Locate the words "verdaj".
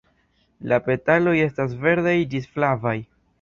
1.85-2.17